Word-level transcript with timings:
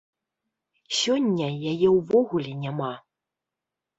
Сёння 0.99 1.49
яе 1.73 1.87
ўвогуле 1.97 2.51
няма. 2.65 2.91